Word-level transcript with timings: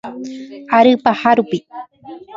Ary 0.77 0.93
paha 1.03 1.29
rupi. 1.37 1.57